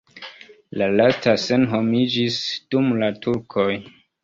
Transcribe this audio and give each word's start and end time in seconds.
La 0.81 0.87
lasta 0.93 1.35
senhomiĝis 1.43 2.41
dum 2.75 2.91
la 3.05 3.13
turkoj. 3.29 3.71